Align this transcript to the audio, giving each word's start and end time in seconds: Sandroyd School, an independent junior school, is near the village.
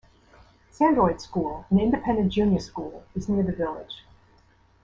Sandroyd 0.73 1.21
School, 1.21 1.67
an 1.69 1.79
independent 1.79 2.33
junior 2.33 2.59
school, 2.59 3.03
is 3.15 3.29
near 3.29 3.43
the 3.43 3.51
village. 3.51 4.03